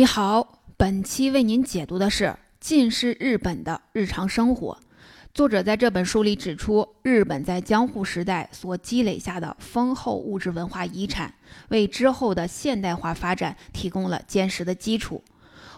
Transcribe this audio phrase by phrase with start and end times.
[0.00, 4.78] 你好，本期为您解读的是近世日本的日常生活。
[5.34, 11.34] 作者在这本书里指出，日本在江户时代所积累下的丰厚物质文化遗产，
[11.68, 15.22] 为之后的现代化发展提供了坚实的基础。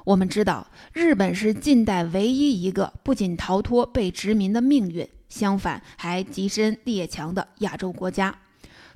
[0.04, 8.32] 我们知道，日本是近代唯一一个不仅逃脱被殖民的命运，相反还跻身列强的亚洲国家。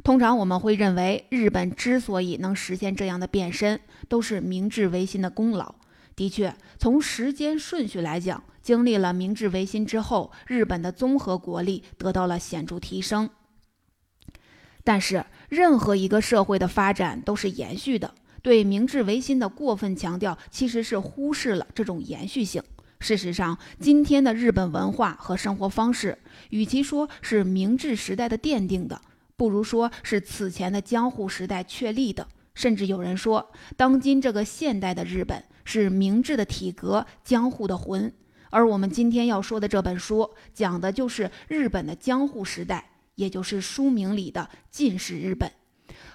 [0.05, 5.75] 通常我们会认为，日本之所以能实现这样的变身，都是明治维新的功劳。
[6.15, 13.29] 的确，从时间顺序来讲，经历了明治维新之后，日本的综合国力得到了显著提升。
[14.85, 18.15] 但是，任何一个社会的发展都是延续的。
[18.43, 22.63] 对明治维新的过分强调，其实是忽视了这种延续性。
[23.01, 26.19] 事实上，今天的日本文化和生活方式，
[26.51, 29.03] 与其说是明治时代的奠定的，
[29.37, 38.13] 不如说是此前的江户时代确立的，甚至有人说，当今这个现代的日本是明治的体格，江户的魂。
[38.51, 45.53] 而我们今天要说的这本书，讲的就是日本的江户时代，也就是书名里的近世日本。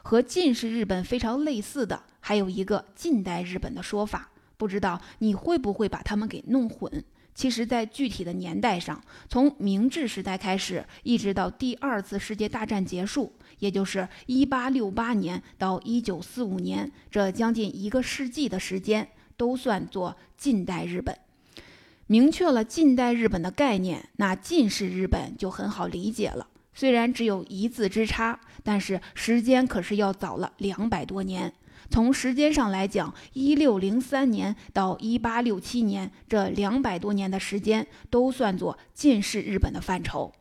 [0.02, 7.04] 和近世日本非常类似的，还有一个近代日本的说法，不知道你会不会把它们给弄混？
[7.42, 21.18] 其实，在具体的年代上，从明治时代开始，一直到第二次世界大战结束，也就是一八六八年到一九四五年，这将近一个世纪的时间，都算作近代日本。
[22.06, 26.46] 明确了近代日本的概念，那近世日本就很好理解了。
[26.76, 31.52] 虽然只有一字之差，但是时间可是要早了两百多年。
[31.92, 40.32] 从时间上来讲，一六零三年到一八六七年这两百多年的时间都算作近世日本的范畴。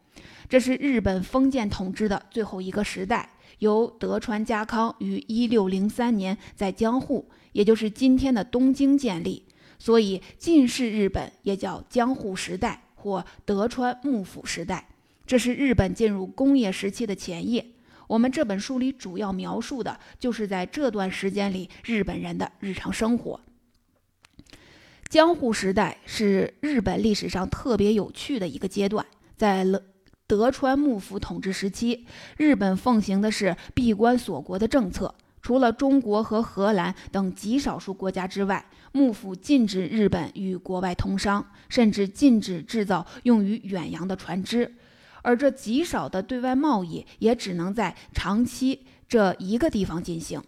[0.49, 9.45] 这是日本封建统治的最后一个时代，由德川家康于一六零三年在江户，也就是今天的东京建立，
[9.77, 14.87] 所以近世日本也叫江户时代或德川幕府时代。
[15.27, 17.67] 这是日本进入工业时期的前夜。
[18.11, 23.41] 我们这本书里主要描述的就是在这段时间里日本人的日常生活。
[25.09, 29.07] 江户时代是日本历史上特别有趣的一个阶段。
[29.37, 29.65] 在
[30.27, 32.05] 德川幕府统治时期，
[32.37, 44.75] 日本奉行的是闭关锁国的政策，除了中国和荷兰等极少数国家之外，幕府禁止日本与国外通商，甚至禁止制造用于远洋的船只。
[45.23, 50.43] 而这极少的对外贸易也只能在长期这一个地方进行。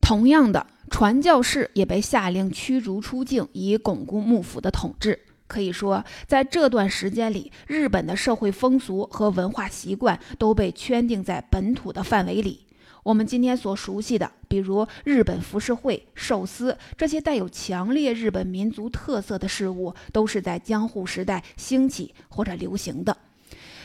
[0.00, 5.20] 同样的，传教士也被下令驱逐出境，以巩固幕府的统治。
[5.46, 12.67] 可以说，在这段时间里，日本的社会风俗和文化习惯都被圈定在本土的范围里。
[13.08, 23.16] 我们今天所熟悉的，比如日本浮世绘、寿司这些带有强烈日本民族特色的事物，都是在江户时代兴起或者流行的。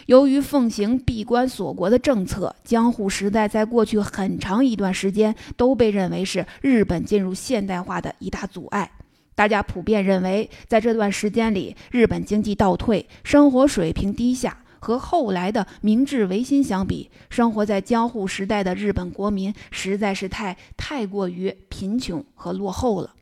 [0.07, 8.91] 由于奉行闭关锁国的政策，江户时代在过去很长一段时间都被认为是日本进入现代化的一大阻碍。
[9.35, 14.57] 大家普遍认为，在这段时间里，日本经济倒退，生活水平低下。
[14.83, 23.15] 和后来的明治维新相比，生活在江户时代的日本国民实在是太太过于贫穷和落后了。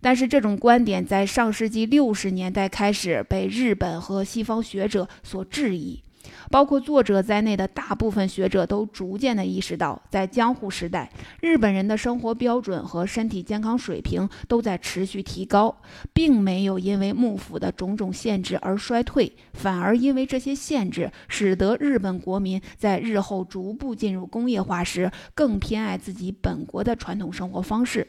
[0.00, 6.02] 但是这种观点在上世纪六十年代开始被日本和西方学者所质疑。
[6.50, 11.10] 包括作者在内的大部分学者都逐渐地意识到，在江户时代，
[11.40, 15.76] 日本人的生活标准和身体健康水平都在持续提高，
[16.12, 28.06] 并没有因为幕府的种种限制而衰退，反而因为这些限制，使得日本国民在日后逐步进入工业化时，更偏爱自己本国的传统生活方式。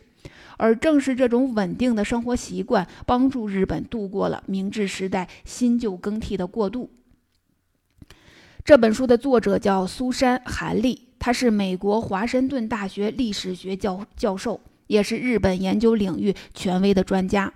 [0.58, 6.90] 而正是这种稳定的生活习惯，帮助日本度过了明治时代新旧更替的过渡。
[8.68, 17.54] 这本书的作者叫苏珊·韩立，他是美国华盛顿大学历史学教教授，也是日本研究领域权威的专家。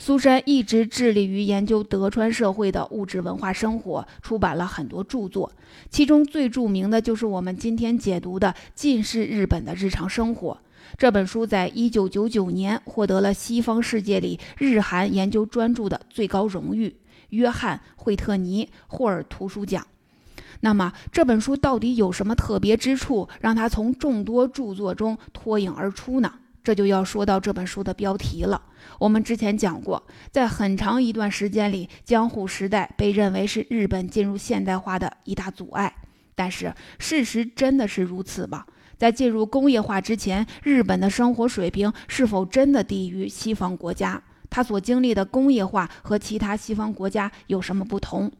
[0.00, 5.52] 苏珊一直致力于研究德川社会的物质文化生活，出版了很多著作，
[5.90, 10.54] 其中最著名的就是我们今天解读的《近世日本的日常生活》
[10.96, 16.96] 这本书，在一九九九年获得了西方世界里日韩研究专著的最高荣誉——
[17.30, 19.86] 约翰·惠特尼霍尔图书奖。
[20.60, 26.32] 那么这本书到底有什么特别之处，让它从众多著作中脱颖而出呢？
[26.64, 28.60] 这就要说到这本书的标题了。
[28.98, 35.94] 我们之前讲过，在很长一段时间里，江户时代被认为是日本进入现代化的一大阻碍。
[36.34, 38.64] 但是事实真的是如此吗？
[38.98, 44.22] 在进入工业化之前，日本的生活水平是否真的低于西方国家？
[44.50, 48.30] 它所经历的工业化和其他西方国家有什么不同？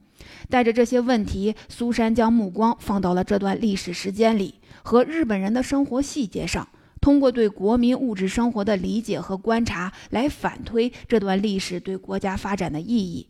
[0.49, 6.69] 带着这些问题，苏珊将目光放到了这段历史时间里和日本人的生活细节上，
[7.01, 13.29] 通过对国民物质生活的理解和观察来反推这段历史对国家发展的意义。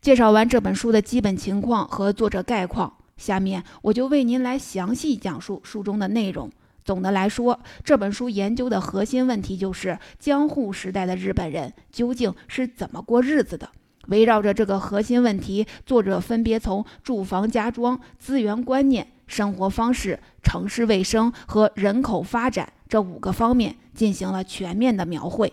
[0.00, 6.50] 介绍完这本书的基本情况和作者概况，下面我就为您来详细讲述书中的内容。
[6.84, 13.68] 总的来说，这本书研究的核心问题就是江户时代的日本人究竟是怎么过日子的。
[14.08, 25.52] 围绕着这个核心问题，作者分别从住房家装、资源观念、生活方式、城市卫生和人口发展这五个方面进行了全面的描绘。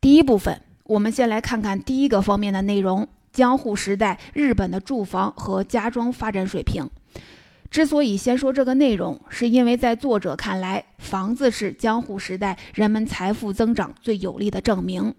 [0.00, 6.90] 第一部分，我们先来看看第一个方面的内容：江户时代日本的住房和家装发展水平。
[7.70, 15.14] 之所以先说这个内容，是因为在作者看来，房子是江户时代人们财富增长最有力的证明。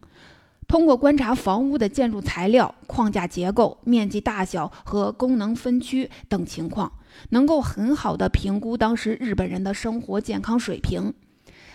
[0.67, 6.91] 通过观察房屋的建筑材料、框架结构、面积大小和功能分区等情况，
[7.29, 11.13] 能够很好的评估当时日本人的生活健康水平。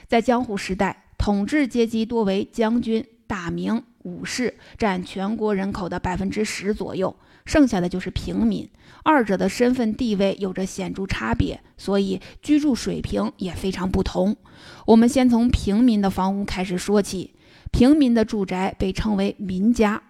[0.08, 7.14] 在江户时代，统治阶级多为将军、大名、武士，占全国人口的百分之十左右。
[7.44, 8.68] 剩下的就是平民，
[9.04, 14.36] 二者的身份地位有着显著差别，所以居住水平也非常不同。
[14.86, 17.34] 我们先从平民的房屋开始说起。
[17.70, 20.02] 平民的住宅被称为民家，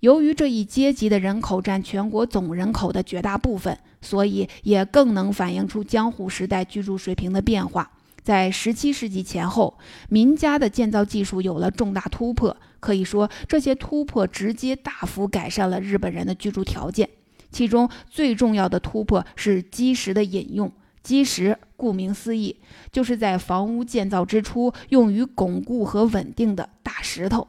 [0.00, 7.90] 由于这一阶级的人口占全国总人口的绝大部分，所以也更能反映出江户时代居住水平的变化。
[8.22, 9.78] 在十七世纪前后，
[10.08, 12.56] 民家的建造技术有了重大突破。
[12.80, 17.08] 可以说，这些突破直接大幅改善了日本人的居住条件。
[17.50, 20.70] 其中最重要的突破是基石的引用。
[21.04, 22.56] 基石顾名思义，
[22.90, 27.46] 就是在房屋建造之初用于巩固和稳定的大石头。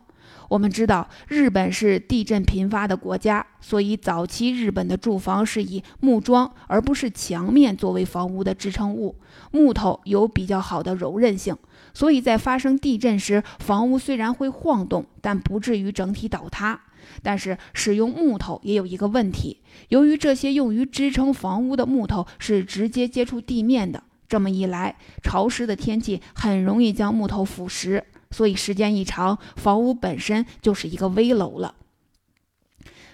[0.48, 9.16] 我们知道，日本是地震频发的国家，所以早期日本的住房是以木桩而不是墙面作为房屋的支撑物。
[9.50, 11.57] 木头有比较好的柔韧性，
[11.96, 16.80] 所以在发生地震时，房屋虽然会晃动，但不至于整体倒塌。
[17.22, 28.04] 但是使用木头也有一个问题，由于这些用于支撑房屋的木头是直接接触地面的，这么一来，潮湿的天气很容易将木头腐蚀。
[28.31, 31.75] 所以时间一长，房屋本身就是一个危楼了。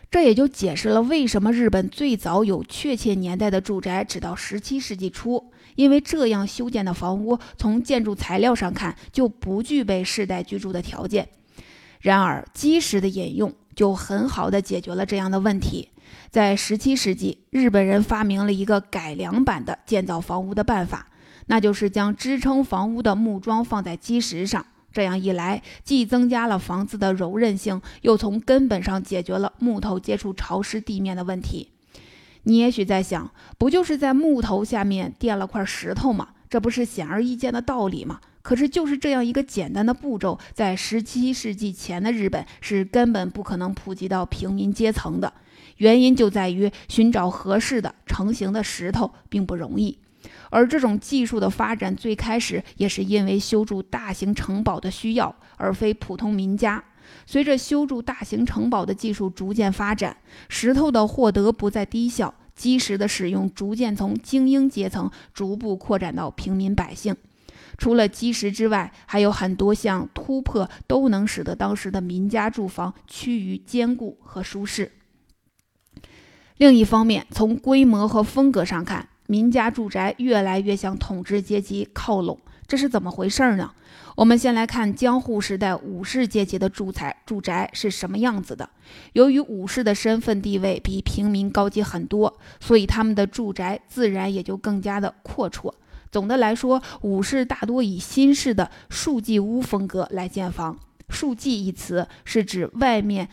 [0.09, 11.29] 这也就解释了为什么日本最早有确切年代的住宅只到十七世纪初，因为这样修建的房屋从建筑材料上看就不具备世代居住的条件。
[12.01, 15.89] 然而，基石的引用就很好的解决了这样的问题。
[16.29, 21.07] 在十七世纪，日本人发明了一个改良版的建造房屋的办法，
[21.47, 24.65] 那就是将支撑房屋的木桩放在基石上。
[24.93, 31.71] 这样一来，既增加了房子的柔韧性，又从根本上解决了木头接触潮湿地面的问题。
[32.43, 36.29] 你也许在想，不就是在木头下面垫了块石头吗？
[36.49, 38.19] 这不是显而易见的道理吗？
[38.41, 45.31] 可是，就是这样一个简单的步骤，在十七世纪前的日本是根本不可能普及到平民阶层的。
[45.77, 49.97] 原因就在于寻找合适的成型的石头并不容易。
[50.51, 56.83] 而这种技术的发展，最开始也是因为修筑大型城堡的需要，而非普通民家。
[57.25, 60.17] 随着修筑大型城堡的技术逐渐发展，
[60.49, 67.15] 石头的获得不再低效，基石的使用逐渐从精英阶层逐步扩展到平民百姓。
[67.81, 74.91] 除了基石之外，还有很多项突破都能使得当时的民家住房趋于坚固和舒适。
[76.57, 83.71] 另一方面，从规模和风格上看，民家住宅越来越向统治阶级靠拢，这是怎么回事呢？
[84.15, 88.69] 我们先来看江户时代武士阶级的住宅住宅是什么样子的。
[89.13, 95.73] 由于武士的身份地位比平民高级很多，所以他们的住宅自然也就更加的阔绰。
[96.11, 100.77] 总的来说，武士大多以新式的竖记屋风格来建房。
[101.09, 103.29] 竖记一词是指外面。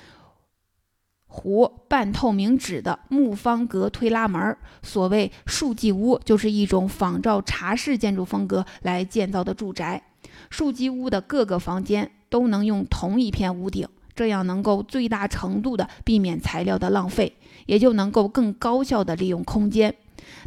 [1.30, 10.02] 糊半透明纸的木方格推拉门，所谓竖记屋，就是一种仿照茶室建筑风格来建造的住宅。
[10.48, 19.94] 竖记屋的各个房间都能用同一片屋顶，这样能够最大程度的避免材料的浪费，也就能够更高效的利用空间。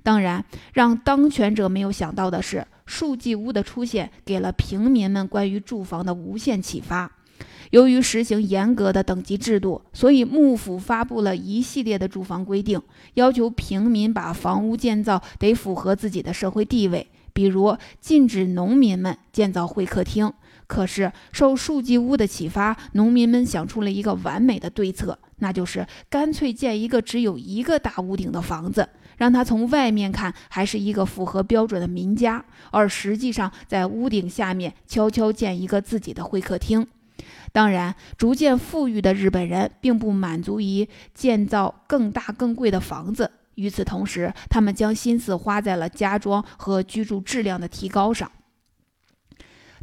[0.03, 7.11] 当然，让当权者没有想到的是，竖记屋的出现给了平民们关于住房的无限启发。
[7.71, 12.81] 由于实行严格的等级制度，所以幕府发布了一系列的住房规定，
[13.13, 17.09] 要求平民把房屋建造得符合自己的社会地位。
[17.33, 20.31] 比如禁止农民们建造会客厅。
[20.67, 28.87] 可是受树基屋的启发，农民们想出了一个完美的对策，那就是干脆建一个只有一个大屋顶的房子，
[29.21, 36.87] 让他从外面看还是一个符合标准的民家，而实际上在屋顶下面悄悄建一个自己的会客厅。
[37.51, 48.31] 当然，逐渐富裕的日本人并不满足于建造更大更贵的房子，与此同时，他们将心思花在了家装和居住质量的提高上。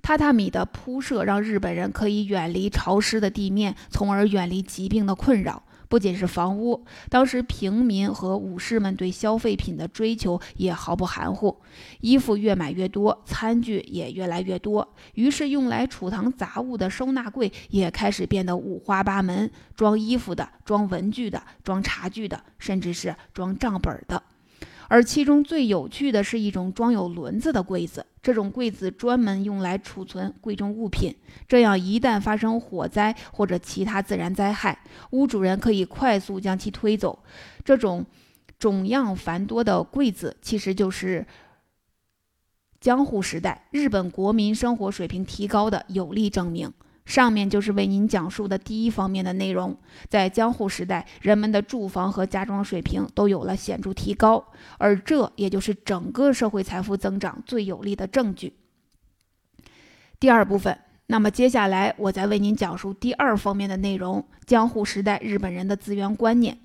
[0.02, 5.62] 榻榻米的铺设让日本人可以远离潮湿的地面，从而远离疾病的困扰。
[5.88, 11.56] 不仅是房屋，当时平民和武士们对消费品的追求也毫不含糊，
[12.00, 24.22] 衣服越买越多，餐具也越来越多，于是用来储藏杂物的收纳柜也开始变得五花八门，装衣服的、装文具的、装茶具的，甚至是装账本的。
[24.88, 31.14] 而其中最有趣的是一种装有轮子的柜子，这种柜子专门用来储存贵重物品，
[31.46, 37.22] 这样一旦发生火灾或者其他自然灾害，屋主人可以快速将其推走。
[37.64, 38.04] 这种
[38.58, 41.26] 种样繁多的柜子，其实就是
[42.80, 46.72] 江户时代日本国民生活水平提高的有力证明。
[47.08, 49.74] 上面就是为您讲述的第一方面的内容。
[50.10, 58.52] 在江户时代，人们的住房和家装水平都有了显著提高，而这也就是整个社会财富增长最有力的证据。
[60.20, 66.58] 第二部分，那么接下来我再为您讲述第二方面的内容：江户时代日本人的资源观念。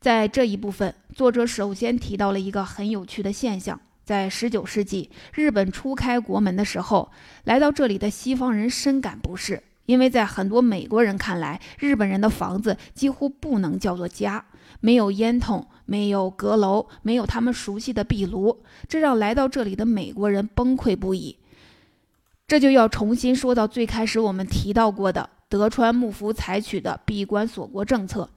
[0.00, 3.80] 在这一部分，作者首先提到了一个很有趣的现象。
[4.04, 7.10] 在十九世纪，日本初开国门的时候，
[7.44, 9.60] 来到这里的西方人深感不适。
[9.86, 14.44] 因为在很多美国人看来，日本人的房子几乎不能叫做家，
[14.80, 21.36] 没有烟筒，没有阁楼，没有他们熟悉的壁炉，这让来到这里的美国人崩溃不已。
[22.46, 28.28] 这就要重新说到最开始我们提到过的德川幕府采取的闭关锁国政策。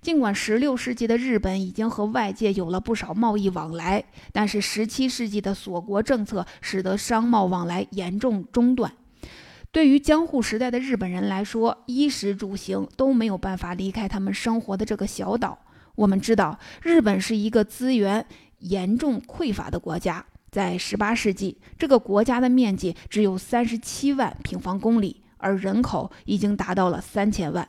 [0.00, 8.92] 尽管16世纪的日本已经和外界有了不少贸易往来，但是17世纪的锁国政策使得商贸往来严重中断。
[9.70, 15.58] 对于江户时代的日本人来说，衣食住行都没有办法离开他们生活的这个小岛。
[15.94, 18.24] 我们知道，日本是一个资源
[18.60, 20.24] 严重匮乏的国家。
[20.50, 27.68] 在18世纪，这个国家的面积只有37万平方公里，而人口已经达到了3000万。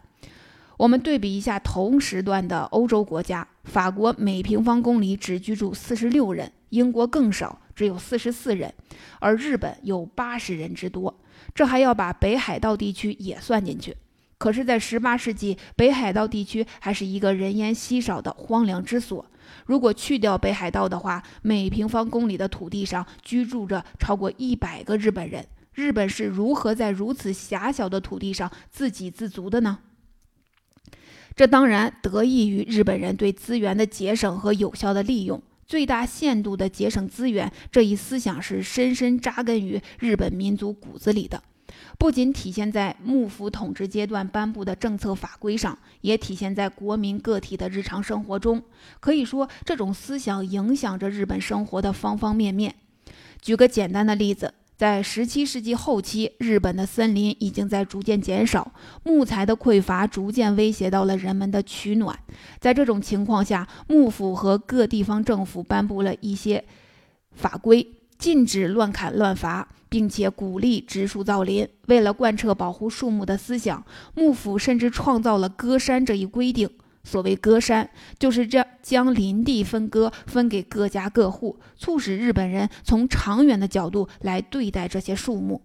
[0.78, 8.74] 我们对比一下同时段的欧洲国家，法国每平方公里只居住46人，英国更少，只有44人，
[9.20, 11.20] 而日本有80人之多。
[11.54, 13.96] 这还要把北海道地区也算进去。
[14.38, 19.26] 可是，在18世纪，北海道地区还是一个人烟稀少的荒凉之所。
[19.66, 25.46] 如果去掉北海道的话，每平方公里的土地上居住着超过一百个日本人。
[25.74, 29.80] 日本是如何在如此狭小的土地上自给自足的呢？
[31.36, 41.44] 这当然得益于日本人对资源的节省和有效的利用，最大限度的节省资源这一思想是深深扎根于日本民族骨子里的，
[42.00, 48.64] 不仅体现在幕府统治阶段颁布的政策法规上，也体现在国民个体的日常生活中。
[49.00, 52.74] 可以说，这种思想影响着日本生活的方方面面。
[53.40, 54.56] 举个简单的例子。
[54.80, 58.72] 在十七世纪后期，日本的森林已经在逐渐减少，
[59.04, 62.18] 木材的匮乏逐渐威胁到了人们的取暖。
[62.62, 66.64] 在这种情况下，幕府和各地方政府颁布了一些
[67.34, 67.86] 法规，
[68.18, 71.68] 禁止乱砍乱伐，并且鼓励植树造林。
[71.88, 73.84] 为了贯彻保护树木的思想，
[74.16, 76.70] 幕府甚至创造了割山这一规定。
[77.04, 85.62] 所谓割山，就是这将林地分割，分给各家各户，促使日本人从长远的角度来对待这些树木。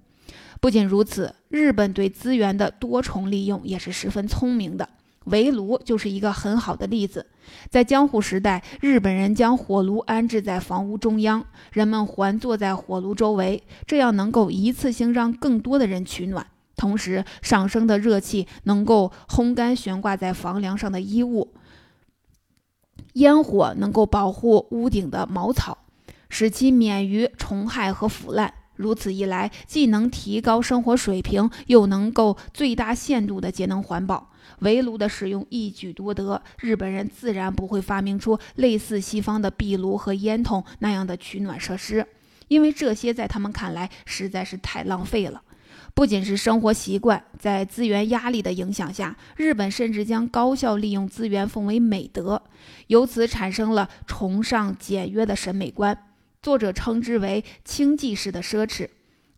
[0.60, 4.88] 不仅如此，日本对资源的多重利用也是十分聪明的。
[5.24, 7.26] 围炉就是一个很好的例子。
[7.70, 16.46] 在江户时代，日本人将火炉安置在房屋中央，人们环坐在火炉周围，这样能够一次性让更多的人取暖。
[16.76, 21.54] 同时，上升的热气能够烘干悬挂在房梁上的衣物，
[23.14, 25.78] 烟火能够保护屋顶的茅草，
[26.28, 28.52] 使其免于虫害和腐烂。
[28.76, 34.32] 如此一来，既能提高生活水平，又能够最大限度的节能环保。
[34.58, 42.04] 围炉的使用一举多得，日本人自然不会发明出类似西方的壁炉和烟筒那样的取暖设施，
[42.48, 45.40] 因为这些在他们看来实在是太浪费了。
[45.94, 52.42] 不仅是生活习惯，在资源压力的影响下，日本甚至将高效利用资源奉为美德，
[52.88, 55.96] 由此产生了崇尚简约的审美观。
[56.42, 58.88] 作者称之为“清寂式的奢侈”。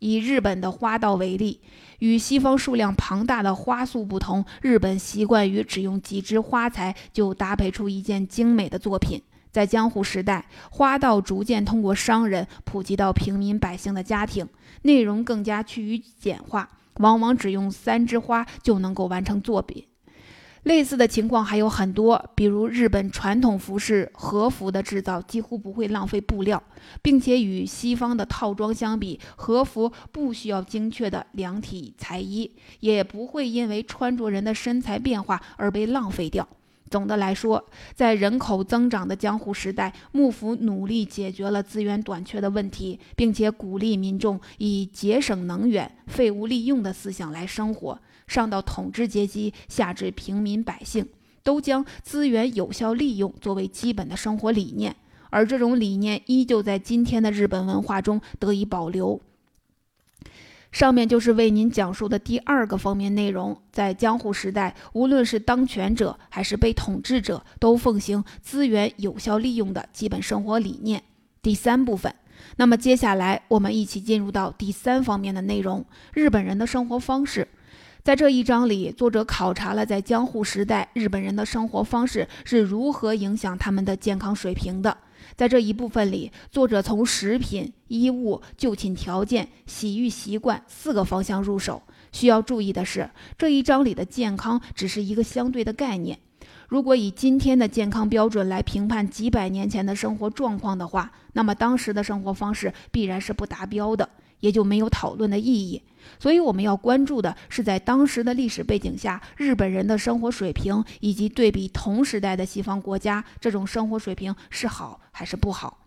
[0.00, 1.60] 以日本的花道为例，
[2.00, 9.22] 与西方数量庞大的花束不同，日本习惯于只用几枝花材就搭配出一件精美的作品。
[9.56, 14.46] 在江户时代，花道逐渐通过商人普及到平民百姓的家庭，
[14.82, 19.82] 内容更加趋于简化，往往只用三枝花就能够完成作品。
[20.64, 26.62] 类似的情况还有很多，比如日本传统服饰和服的制造几乎不会浪费布料，
[27.00, 36.46] 并且与西方的套装相比，和服不需要精确的量体裁衣，也不会因为穿着人的身材变化而被浪费掉。
[36.90, 37.64] 总的来说，
[37.94, 48.00] 在人口增长的江户时代，幕府努力解决了资源短缺的问题，并且鼓励民众以节省能源、废物利用的思想来生活。
[48.26, 51.06] 上到统治阶级，下至平民百姓，
[51.42, 54.94] 都将资源有效利用作为基本的生活理念。
[55.30, 59.20] 而这种理念依旧在今天的日本文化中得以保留。
[60.76, 63.58] 上面就是为您讲述的第二个方面内容。
[63.72, 71.02] 在江户时代，无论是当权者还是被统治者，都奉行资源有效利用的基本生活理念。
[71.40, 72.14] 第三部分，
[72.56, 77.48] 那么接下来我们一起进入到第三方面的内容：日本人的生活方式。
[78.02, 84.98] 在这一章里，作者考察了在江户时代日本人的生活方式是如何影响他们的健康水平的。
[85.34, 91.82] 在这一部分里，作者从食品、衣物、就寝条件、洗浴习惯四个方向入手。
[92.12, 96.18] 需要注意的是，这一章里的健康只是一个相对的概念。
[96.68, 104.08] 如果以今天的健康标准来评判几百年前的生活状况的话，那么当时的生活方式必然是不达标的，
[104.46, 105.82] 也就没有讨论的意义。
[106.20, 115.78] 所以我们要关注的是，在当时的历史背景下，日本人的生活水平，以及对比同时代的西方国家，这种生活水平是好还是不好。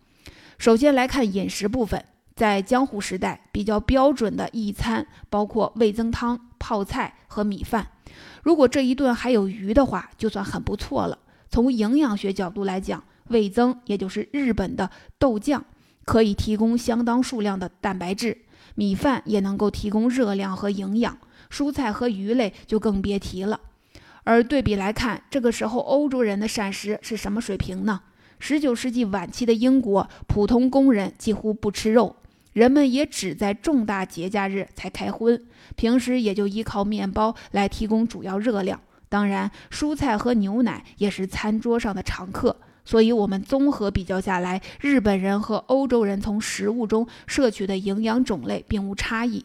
[0.58, 2.04] 首先来看饮食部分，
[2.36, 7.88] 在江户时代，比较标准的一餐包括味增汤、泡菜和米饭。
[8.42, 11.18] 如果这一顿还有鱼的话，就算很不错了。
[11.48, 15.64] 从营养学角度来讲，味增也就是日本的豆酱，
[16.04, 18.36] 可以提供相当数量的蛋白质。
[18.74, 21.18] 米饭也能够提供热量和营养，
[21.50, 23.60] 蔬菜和鱼类就更别提了。
[24.24, 28.02] 而对比来看，这个时候欧洲人的膳食是什么水平呢？
[28.38, 32.16] 十九世纪晚期的英国，普通工人几乎不吃肉，
[32.52, 35.42] 人们也只在重大节假日才开荤，
[35.76, 38.80] 平时也就依靠面包来提供主要热量。
[39.08, 42.56] 当然，蔬菜和牛奶也是餐桌上的常客。
[42.90, 49.44] 所以，我们综合比较下来，日本人和欧洲人从食物中摄取的营养种类并无差异。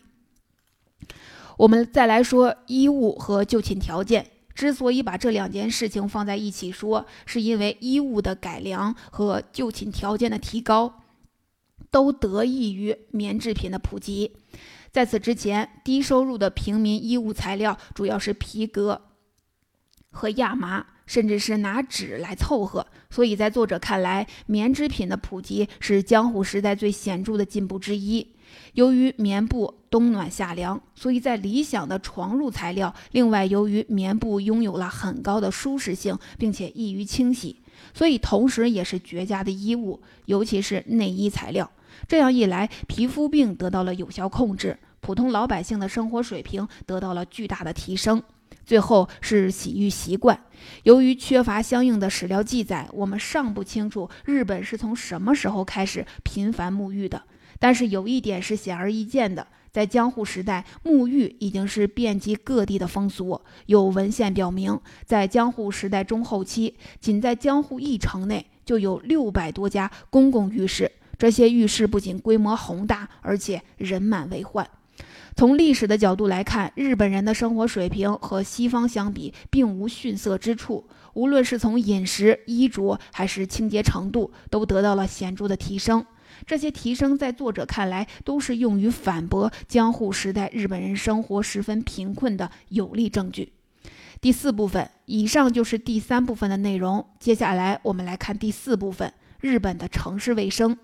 [1.57, 4.25] 我们再来说衣物和就寝条件。
[4.55, 11.03] 之所以把这两件事情放在一起说，是因为衣物的改良和就寝条件的提高，
[11.91, 14.31] 都得益于棉制品的普及。
[14.91, 19.01] 在此之前，低收入的平民衣物材料主要是皮革
[20.15, 20.83] 和亚麻。
[21.07, 28.27] 甚至是拿纸来凑合，所以在作者看来，棉织品的普及是江户时代最显著的进步之一。
[28.73, 32.91] 由于棉布冬暖夏凉，所以在理想的床褥材料。
[33.11, 37.61] 另外，由于棉布拥有了很高的舒适性，并且易于清洗，
[37.93, 41.69] 所以同时也是绝佳的衣物，尤其是内衣材料。
[42.07, 48.23] 这样一来，皮肤病得到了有效控制，普通老百姓的生活水平得到了巨大的提升。
[48.65, 50.39] 最后是洗浴习惯，
[50.83, 57.23] 由于缺乏相应的史料记载，我们尚不清楚日本是从什么时候开始频繁沐浴的。
[57.57, 63.39] 但是有一点是显而易见的，在江户时代，沐浴已经是遍及各地的风俗。
[63.67, 74.67] 有文献表明，在江户时代中后期，仅在江户一城内就有六百多家公共浴室，这些浴室不仅规模宏大，而且人满为患。
[75.35, 86.05] 从历史的角度来看，日本人的生活水平和西方相比并无逊色之处，无论是从饮食、衣着还是清洁程度，都得到了显著的提升。
[86.45, 93.51] 这些提升在作者看来，都是用于反驳江户时代日本人生活十分贫困的有力证据。
[94.21, 97.05] 第四部分，以上就是第三部分的内容。
[97.19, 100.77] 接下来我们来看第四部分：日本的城市卫生。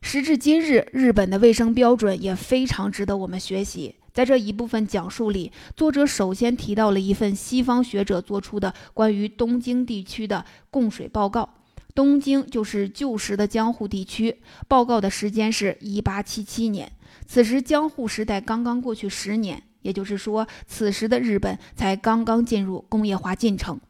[0.00, 3.96] 时至今日，日本的卫生标准也非常值得我们学习。
[4.12, 11.48] 在这一部分讲述里，作者首先提到了一份西方学者做出的关于东京地区的供水报告。
[11.94, 14.36] 东京就是旧时的江户地区。
[14.68, 16.90] 报告的时间是一八七七年。
[17.26, 23.80] 此时江户时代刚刚过去十年，也就是说，此时的日本才刚刚进入工业化进程。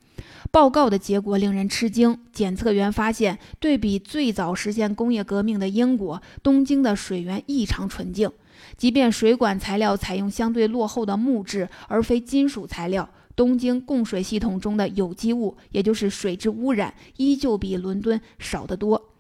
[0.50, 8.30] 报告的结果令人吃惊，检测员发现，对比最早实现工业革命的英国，东京的水源异常纯净。
[8.76, 19.15] 即便水管材料采用相对落后的木质而非金属材料，东京供水系统中的有机物，也就是水质污染，依旧比伦敦少得多。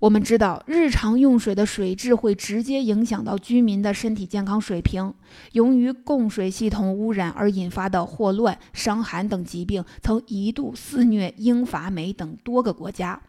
[0.00, 5.12] 我们知道，日常用水的水质会直接影响到居民的身体健康水平。
[5.52, 13.20] 由于供水系统污染而引发的霍乱、伤寒等疾病，曾一度肆虐英法美等多个国家。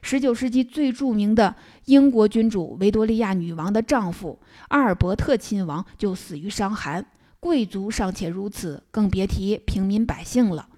[0.00, 1.52] 十九世纪最著名的
[1.86, 7.04] 英国君主维多利亚女王的丈夫阿尔伯特亲王就死于伤寒，
[7.40, 10.68] 贵族尚且如此，更别提平民百姓了。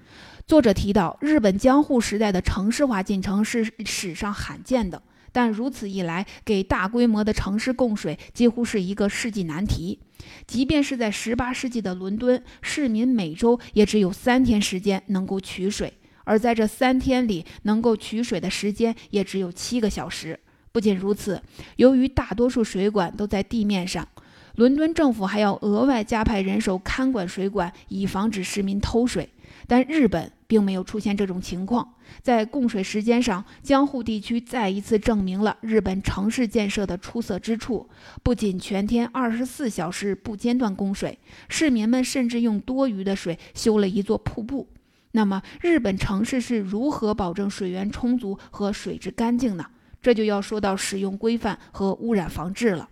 [0.46, 5.02] 作者提到，日本江户时代的城市化进程是史上罕见的，
[5.34, 9.98] 但如此一来，给大规模的城市供水几乎是一个世纪难题。
[10.46, 15.92] 即便是在18世纪的伦敦，市民每周也只有三天时间能够取水。
[16.22, 20.38] 而在这三天里，能够取水的时间也只有七个小时。
[20.70, 21.42] 不仅如此，
[21.76, 24.06] 由于大多数水管都在地面上，
[24.54, 29.28] 伦敦政府还要额外加派人手看管水管，以防止市民偷水。
[29.66, 31.94] 但日本并没有出现这种情况。
[32.22, 37.88] 在供水时间上，江户地区再一次证明了日本城市建设的出色之处。
[38.22, 44.68] 不仅全天二十四小时不间断供水，市民们甚至用多余的水修了一座瀑布。
[45.12, 49.64] 那么，日本城市是如何保证水源充足和水质干净呢？
[50.02, 52.88] 这就要说到使用规范和污染防治了。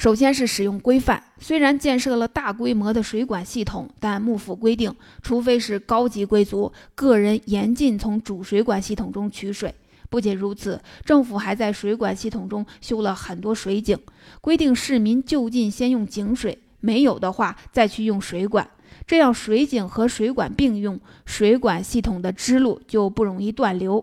[0.00, 9.74] 首先是使用规范，虽然建设了大规模的水管系统，但幕府规定，除非是高级贵族，个人严禁从主水管系统中取水。
[10.08, 13.98] 不仅如此，政府还在水管系统中修了很多水井，
[14.40, 18.66] 规定市民就近先用井水，没有的话再去用水管。
[19.06, 24.02] 这样，水井和水管并用，水管系统的支路就不容易断流。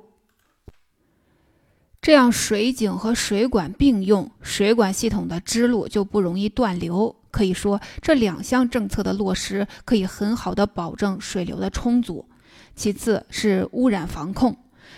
[2.08, 7.14] 这样，水井和水管并用，水管系统的支路就不容易断流。
[7.32, 12.26] 可以说，这两项政策的落实可以很好的保证水流的充足。
[12.74, 14.56] 其次是污染防控，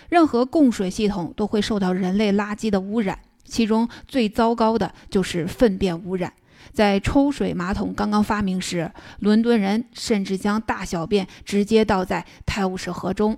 [0.08, 6.32] 任何供水系统都会受到人类垃圾的污染，其中最糟糕的就是粪便污染。
[6.72, 13.36] 在抽水马桶刚刚发明时，伦敦人甚至将大小便直接倒在泰晤士河中。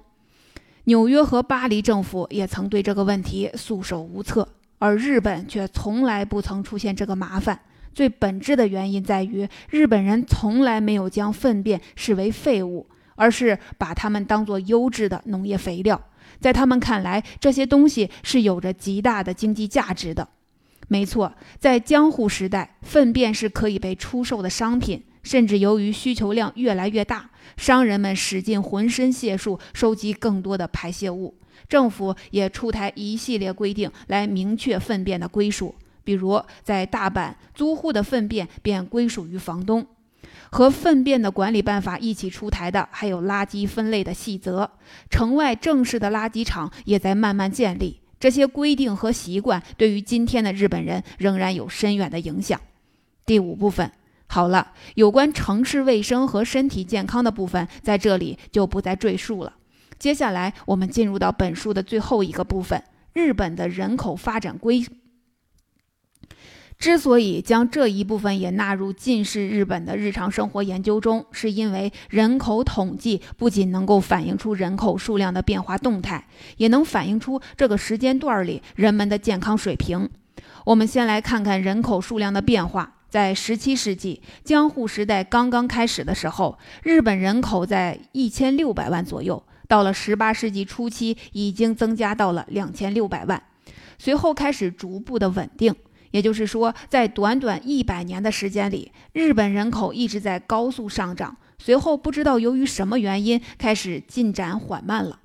[0.84, 7.60] 纽约和巴黎政府也曾对这个问题束手无策，而日本却从来不曾出现这个麻烦。
[7.94, 16.00] 最本质的原因在于，日本人从来没有将粪便视为废物，而是把它们当作优质的农业肥料。
[16.40, 20.26] 在他们看来，这些东西是有着极大的经济价值的。
[20.88, 31.34] 没错，在江户时代，粪便是可以被出售的商品，甚至由于需求量越来越大，商人们使尽浑身解数收集更多的排泄物。
[31.68, 39.86] 政府也出台一系列规定来明确粪便的归属，比如在大阪，租户的粪便便归属于房东。
[40.50, 44.70] 和粪便的管理办法一起出台的还有垃圾分类的细则，
[45.08, 48.00] 城外正式的垃圾场也在慢慢建立。
[48.20, 52.60] 这些规定和习惯对于今天的日本人仍然有深远的影响。
[53.24, 53.90] 第五部分，
[54.32, 59.52] 好了，有关城市卫生和身体健康的部分在这里就不再赘述了。
[59.98, 64.86] 接下来，我们进入到本书的最后一个部分——日本的人口发展规。
[66.78, 80.08] 之所以将这一部分也纳入近世日本的日常生活研究中，是因为人口统计不仅能够反映出人口数量的变化动态，也能反映出这个时间段里人们的健康水平。
[80.64, 82.94] 我们先来看看人口数量的变化。
[83.12, 89.36] 在17世纪江户时代刚刚开始的时候，日本人口在1600万左右；
[89.68, 93.42] 到了18世纪初期，已经增加到了2600万，
[93.98, 95.76] 随后开始逐步的稳定。
[96.12, 101.36] 也就是说，在短短一百年的时间里，日本人口一直在高速上涨。
[101.58, 105.20] 随后，不知道由于什么原因，开始进展缓慢了。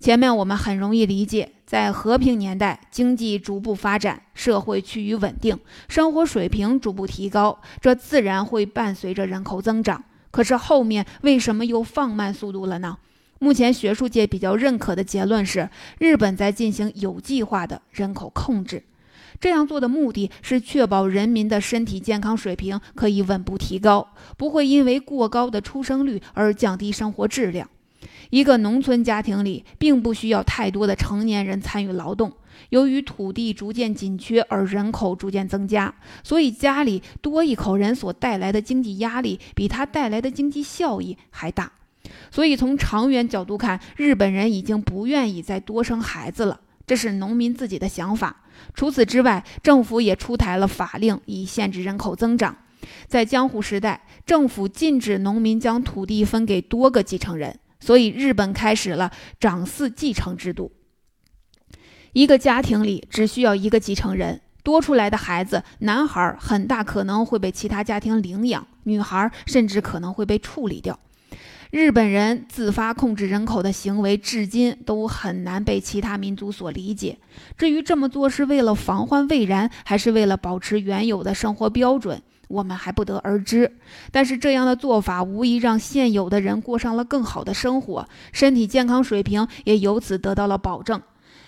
[0.00, 10.02] 前面我们很容易理解，在和平年代，经济逐步发展，社会趋于稳定，生活水平逐步提高，这自然会伴随着人口增长。
[10.30, 12.96] 可是后面为什么又放慢速度了呢？
[13.38, 18.82] 目前学术界比较认可的结论是，日本在进行有计划的人口控制。
[19.38, 27.68] 这样做的目的是确保人民的身体健康水平可以稳步提高，不会因为过高的出生率而降低生活质量。
[28.30, 32.32] 一个农村家庭里并不需要太多的成年人参与劳动，
[32.70, 41.72] 由于土地逐渐紧缺而人口逐渐增加，所以家里多一口人所带来的经济压力比它带来的经济效益还大。
[42.30, 48.44] 所以从长远角度看，日本人已经不愿意再多生孩子了，这是农民自己的想法。
[48.74, 52.56] 除此之外，政府也出台了法令以限制人口增长。
[53.06, 60.72] 在江户时代，政府禁止农民将土地分给多个继承人，所以日本开始了长嗣继承制度。
[62.12, 70.98] 一个家庭里只需要一个继承人，多出来的孩子，男孩很大可能会被其他家庭领养，女孩甚至可能会被处理掉。
[71.70, 77.18] 日本人自发控制人口的行为，至今都很难被其他民族所理解。
[77.58, 83.78] 至于这么做是为了防患未然，还是为了保持原有的生活标准，我们还不得而知。
[84.10, 91.00] 但是这样的做法无疑让现有的人过上了更好的生活，身体健康水平也由此得到了保证。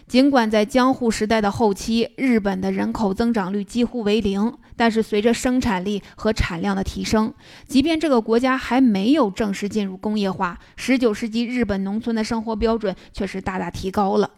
[0.06, 7.32] 尽管在江户时代的后期，日本的人口增长率几乎为零，但是随着生产力和产量的提升，
[7.68, 14.28] 即便这个国家还没有正式进入工业化十九世纪日本农村的生活标准却是大大提高了。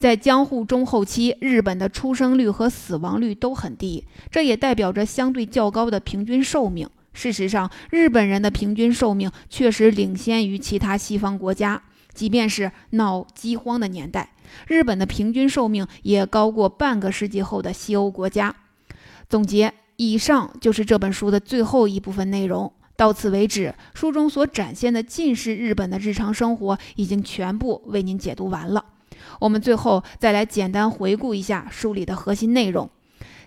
[0.00, 6.88] 在江户中后期，日本的出生率和死亡率都很低，这也代表着相对较高的平均寿命。
[7.12, 11.82] 事实上，日本人的平均寿命确实领先于其他西方国家，
[12.14, 14.30] 即便是闹饥荒的年代。
[14.66, 18.56] 日本的平均寿命也高过半个世纪后的西欧国家。
[19.28, 22.72] 总结，以上就是这本书的最后一部分内容。
[22.96, 28.82] 到此为止，书中所展现的近世日本的日常生活已经全部为您解读完了。
[29.38, 32.90] 我们最后再来简单回顾一下书里的核心内容。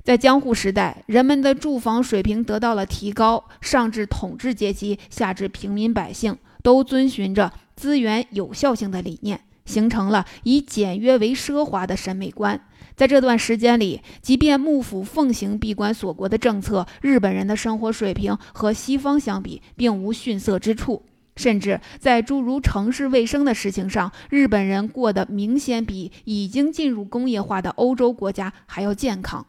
[0.04, 9.42] 在江户时代，人们的住房水平得到了提高，上至统治阶级，下至平民百姓，都遵循着资源有效性的理念。
[9.66, 12.60] 形成了以简约为奢华的审美观。
[12.98, 21.04] 在这段时间里，即便幕府奉行闭关锁国的政策，日本人的生活水平和西方相比并无逊色之处，
[21.36, 29.46] 甚至在诸如城市卫生的事情上，日本人过得明显比已经进入工业化的欧洲国家还要健康。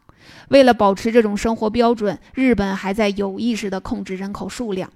[0.49, 4.91] 为了保持这种生活标准，日本还在有意识地控制人口数量。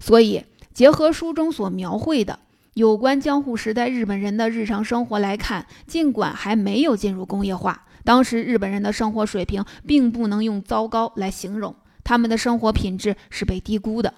[0.00, 2.40] 所以，结合书中所描绘的。
[2.74, 14.12] 有关江户时代日本人的日常生活来看，尽管还没有进入工业化，当时日本人的生活水平并不能用糟糕来形容，他们的生活品质是被低估的。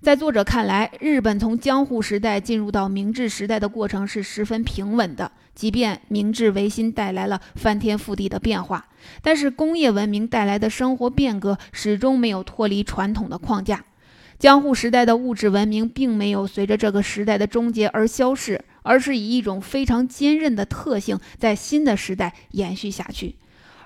[0.00, 8.86] 在作者看来，日本从江户时代进入到明治时代的过程是十分平稳的，即便明治维新带来了翻天覆地的变化，
[9.22, 13.84] 但是工业文明带来的生活变革始终没有脱离传统的框架。
[14.38, 23.36] 江户时代的物质文明并没有随着这个时代的终结而消逝，而是以一种非常坚韧的特性在新的时代延续下去。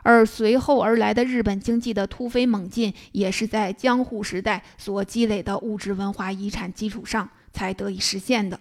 [0.02, 8.60] 而随后而来的日本经济的突飞猛进，也是在江户时代所积累的物质文化遗产基础上才得以实现的。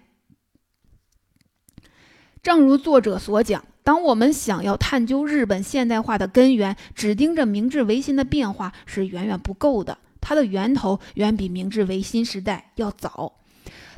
[2.41, 9.97] 正如作者所讲，当我们想要探究日本现代化的根源，只盯着明治维新的变化是远远不够的。
[10.21, 13.33] 它的源头远比明治维新时代要早。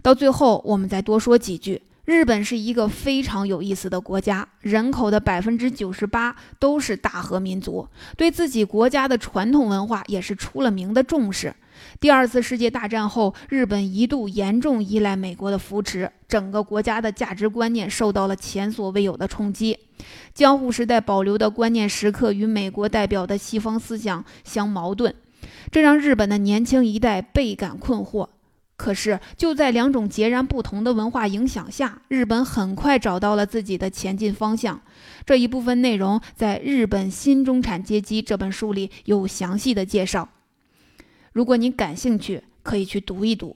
[0.03, 1.81] 到最后，我们再多说几句。
[2.11, 11.55] 日本是一个非常有意思的国家，人口的百分之九十八都是大和民族，对自己国家的传统文化也是出了名的重视。
[12.01, 19.79] 第二次世界大战后，日本一度严重依赖美国的扶持，整个国家的价值观念受到了前所未有的冲击。
[20.33, 25.15] 江户时代保留的观念时刻与美国代表的西方思想相矛盾。
[25.71, 28.27] 这让日本的年轻一代倍感困惑。
[28.81, 34.81] 可是，就在两种截然不同的文化影响下，日本很快找到了自己的前进方向。
[35.23, 40.27] 这一部分内容在《日本新中产阶级》这本书里有详细的介绍。
[41.31, 43.55] 如果你感兴趣，可以去读一读。